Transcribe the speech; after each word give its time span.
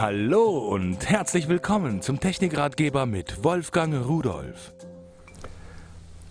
Hallo 0.00 0.58
und 0.58 1.10
herzlich 1.10 1.48
willkommen 1.48 2.02
zum 2.02 2.20
Technikratgeber 2.20 3.04
mit 3.04 3.42
Wolfgang 3.42 4.06
Rudolf. 4.06 4.72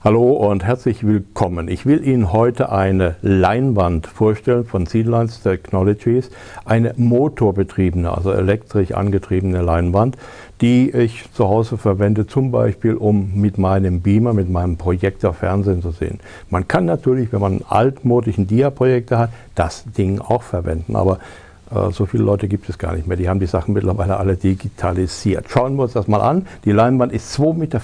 Hallo 0.01 0.31
und 0.31 0.63
herzlich 0.63 1.05
willkommen. 1.05 1.67
Ich 1.67 1.85
will 1.85 2.01
Ihnen 2.07 2.31
heute 2.31 2.71
eine 2.71 3.17
Leinwand 3.21 4.07
vorstellen 4.07 4.63
von 4.63 4.85
Seedlines 4.85 5.43
Technologies, 5.43 6.29
eine 6.63 6.93
motorbetriebene, 6.95 8.09
also 8.09 8.31
elektrisch 8.31 8.93
angetriebene 8.93 9.61
Leinwand, 9.61 10.15
die 10.61 10.89
ich 10.91 11.25
zu 11.34 11.49
Hause 11.49 11.77
verwende, 11.77 12.25
zum 12.25 12.52
Beispiel 12.52 12.93
um 12.93 13.34
mit 13.36 13.57
meinem 13.57 13.99
Beamer, 13.99 14.31
mit 14.31 14.49
meinem 14.49 14.77
Projektor 14.77 15.34
Fernsehen 15.34 15.81
zu 15.81 15.91
sehen. 15.91 16.21
Man 16.49 16.70
kann 16.70 16.86
natürlich, 16.86 17.34
wenn 17.34 17.41
man 17.41 17.52
einen 17.52 17.65
altmodischen 17.68 18.47
Dia-Projektor 18.47 19.18
hat, 19.18 19.31
das 19.55 19.84
Ding 19.97 20.21
auch 20.21 20.43
verwenden, 20.43 20.95
aber 20.95 21.20
so 21.91 22.05
viele 22.05 22.23
Leute 22.23 22.47
gibt 22.47 22.70
es 22.70 22.77
gar 22.77 22.95
nicht 22.95 23.07
mehr. 23.07 23.18
Die 23.18 23.27
haben 23.27 23.39
die 23.39 23.45
Sachen 23.45 23.73
mittlerweile 23.73 24.17
alle 24.17 24.38
digitalisiert. 24.38 25.48
Schauen 25.49 25.76
wir 25.76 25.84
uns 25.84 25.93
das 25.93 26.07
mal 26.07 26.21
an. 26.21 26.48
Die 26.63 26.71
Leinwand 26.71 27.12
ist 27.12 27.38
2,40 27.38 27.53
Meter 27.57 27.81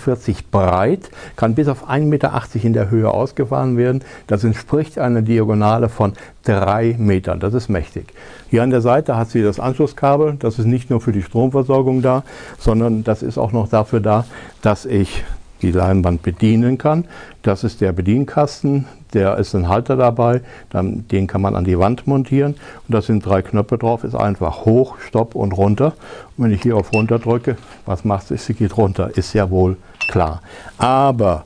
breit, 0.51 1.09
kann 1.35 1.55
bis 1.55 1.67
auf 1.67 1.89
1,80 1.89 2.05
Meter 2.05 2.43
in 2.63 2.73
der 2.73 2.89
Höhe 2.89 3.09
ausgefahren 3.09 3.75
werden. 3.75 4.03
Das 4.27 4.43
entspricht 4.43 4.99
einer 4.99 5.21
Diagonale 5.21 5.89
von 5.89 6.13
3 6.45 6.95
Metern. 6.97 7.39
Das 7.39 7.53
ist 7.53 7.69
mächtig. 7.69 8.13
Hier 8.49 8.63
an 8.63 8.69
der 8.69 8.81
Seite 8.81 9.17
hat 9.17 9.29
sie 9.29 9.41
das 9.41 9.59
Anschlusskabel. 9.59 10.37
Das 10.39 10.59
ist 10.59 10.65
nicht 10.65 10.89
nur 10.89 11.01
für 11.01 11.11
die 11.11 11.23
Stromversorgung 11.23 12.01
da, 12.01 12.23
sondern 12.59 13.03
das 13.03 13.21
ist 13.21 13.37
auch 13.37 13.51
noch 13.51 13.67
dafür 13.67 13.99
da, 13.99 14.25
dass 14.61 14.85
ich 14.85 15.23
die 15.63 15.71
Leinwand 15.71 16.21
bedienen 16.21 16.77
kann. 16.77 17.05
Das 17.41 17.63
ist 17.63 17.81
der 17.81 17.91
Bedienkasten, 17.91 18.85
der 19.13 19.37
ist 19.37 19.55
ein 19.55 19.67
Halter 19.67 19.95
dabei, 19.95 20.41
dann, 20.69 21.07
den 21.07 21.27
kann 21.27 21.41
man 21.41 21.55
an 21.55 21.63
die 21.63 21.79
Wand 21.79 22.05
montieren 22.05 22.55
und 22.87 22.93
da 22.93 23.01
sind 23.01 23.25
drei 23.25 23.41
Knöpfe 23.41 23.77
drauf, 23.77 24.03
ist 24.03 24.15
einfach 24.15 24.65
hoch, 24.65 24.97
stopp 24.99 25.35
und 25.35 25.53
runter. 25.53 25.93
Und 26.37 26.45
wenn 26.45 26.51
ich 26.51 26.61
hier 26.61 26.77
auf 26.77 26.93
runter 26.93 27.19
drücke, 27.19 27.57
was 27.85 28.05
macht 28.05 28.29
es? 28.31 28.45
Sie 28.45 28.53
geht 28.53 28.77
runter, 28.77 29.09
ist 29.15 29.33
ja 29.33 29.49
wohl 29.49 29.77
klar. 30.07 30.41
Aber 30.77 31.45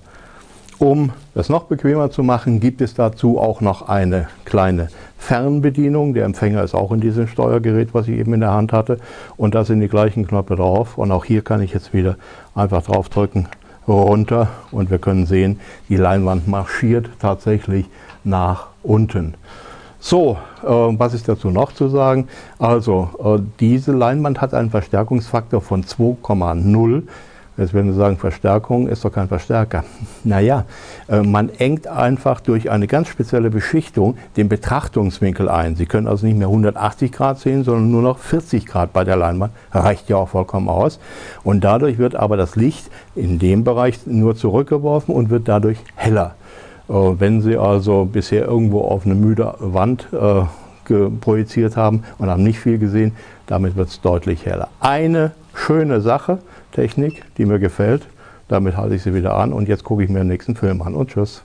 um 0.80 1.12
es 1.34 1.50
noch 1.50 1.64
bequemer 1.64 2.12
zu 2.12 2.22
machen, 2.22 2.60
gibt 2.60 2.82
es 2.82 2.94
dazu 2.94 3.40
auch 3.40 3.62
noch 3.62 3.90
eine 3.90 4.28
kleine 4.46 4.90
Fernbedienung. 5.18 6.14
Der 6.14 6.26
Empfänger 6.26 6.64
ist 6.64 6.76
auch 6.76 6.92
in 6.92 7.02
diesem 7.02 7.28
Steuergerät, 7.28 7.96
was 7.96 8.08
ich 8.08 8.18
eben 8.18 8.34
in 8.36 8.42
der 8.42 8.54
Hand 8.54 8.74
hatte. 8.74 9.00
Und 9.38 9.56
da 9.56 9.66
sind 9.66 9.80
die 9.80 9.88
gleichen 9.88 10.28
Knöpfe 10.28 10.56
drauf. 10.56 10.98
Und 11.00 11.12
auch 11.12 11.26
hier 11.26 11.44
kann 11.44 11.64
ich 11.64 11.74
jetzt 11.74 11.94
wieder 11.94 12.16
einfach 12.54 12.84
drauf 12.84 13.10
drücken 13.10 13.48
runter 13.88 14.50
und 14.72 14.90
wir 14.90 15.00
können 15.00 15.26
sehen, 15.26 15.60
die 15.90 15.96
Leinwand 15.96 16.48
marschiert 16.48 17.10
tatsächlich 17.20 17.86
nach 18.24 18.68
unten. 18.84 19.36
So, 20.00 20.38
äh, 20.64 20.68
was 20.68 21.14
ist 21.14 21.28
dazu 21.28 21.50
noch 21.50 21.72
zu 21.74 21.90
sagen? 21.90 22.28
Also, 22.60 23.10
äh, 23.24 23.42
diese 23.60 23.94
Leinwand 23.94 24.42
hat 24.42 24.54
einen 24.54 24.70
Verstärkungsfaktor 24.70 25.62
von 25.62 25.84
2,0 25.84 27.04
Jetzt 27.58 27.74
werden 27.74 27.92
Sie 27.92 27.98
sagen, 27.98 28.18
Verstärkung 28.18 28.88
ist 28.88 29.04
doch 29.04 29.12
kein 29.12 29.28
Verstärker. 29.28 29.84
Naja, 30.24 30.66
äh, 31.08 31.22
man 31.22 31.50
engt 31.50 31.88
einfach 31.88 32.42
durch 32.42 32.70
eine 32.70 32.88
ganz 32.88 33.08
spezielle 33.08 33.50
Beschichtung 33.50 34.18
den 34.36 34.50
Betrachtungswinkel 34.50 35.48
ein. 35.48 35.76
Sie 35.76 35.86
können 35.86 36.08
also 36.08 36.26
nicht 36.26 36.38
mehr 36.38 36.48
180 36.48 37.12
Grad 37.14 37.40
sehen, 37.40 37.64
sondern 37.64 37.92
nur 37.92 38.02
noch 38.02 38.20
40 38.20 38.66
Grad 38.66 38.92
bei 38.92 39.06
der 39.06 39.16
Leinwand. 39.16 39.54
Reicht 39.72 40.10
ja 40.10 40.18
auch 40.18 40.30
vollkommen 40.30 40.68
aus. 40.68 41.00
Und 41.44 41.64
dadurch 41.64 41.98
wird 41.98 42.16
aber 42.16 42.36
das 42.36 42.56
Licht 42.58 42.90
in 43.16 43.40
dem 43.40 43.64
Bereich 43.64 44.06
nur 44.06 44.36
zurückgeworfen 44.36 45.16
und 45.16 45.30
wird 45.30 45.48
dadurch 45.48 45.78
heller. 45.96 46.36
Äh, 46.90 46.94
wenn 46.94 47.42
Sie 47.42 47.58
also 47.58 48.06
bisher 48.06 48.46
irgendwo 48.46 48.82
auf 48.82 49.06
eine 49.06 49.16
müde 49.16 49.56
Wand 49.60 50.08
äh, 50.12 50.42
projiziert 51.22 51.76
haben 51.76 52.04
und 52.18 52.30
haben 52.30 52.44
nicht 52.44 52.60
viel 52.60 52.78
gesehen, 52.78 53.14
damit 53.46 53.76
wird 53.76 53.90
es 53.90 54.02
deutlich 54.02 54.46
heller. 54.46 54.70
Eine 54.80 55.32
schöne 55.68 56.00
Sache, 56.00 56.40
Technik, 56.72 57.24
die 57.38 57.46
mir 57.46 57.60
gefällt. 57.60 58.08
Damit 58.48 58.78
halte 58.78 58.96
ich 58.96 59.04
sie 59.04 59.14
wieder 59.14 59.36
an 59.36 59.52
und 59.52 59.68
jetzt 59.68 59.84
gucke 59.84 60.02
ich 60.02 60.10
mir 60.10 60.20
den 60.20 60.30
nächsten 60.30 60.56
Film 60.56 60.82
an 60.82 60.96
und 60.96 61.10
tschüss. 61.10 61.44